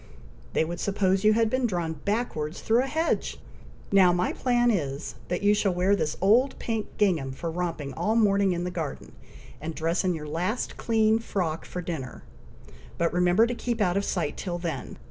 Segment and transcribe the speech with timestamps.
[0.53, 3.37] They would suppose you had been drawn backwards through a hedge!
[3.91, 8.15] Now my plan is, that you shall wear this old pink gingham for romping all
[8.15, 9.11] morning in the garden,
[9.61, 12.23] and dress in your last clean frock for dinner;
[12.97, 14.97] but remember to keep out of sight till then.